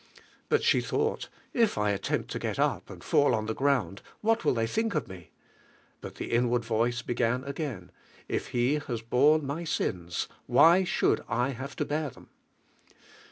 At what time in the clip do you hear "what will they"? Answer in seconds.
4.21-4.65